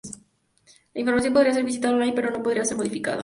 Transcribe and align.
La 0.95 1.01
información 1.01 1.31
podía 1.31 1.53
ser 1.53 1.63
vista 1.63 1.91
online, 1.91 2.13
pero 2.13 2.31
no 2.31 2.41
podía 2.41 2.65
ser 2.65 2.75
modificada. 2.75 3.19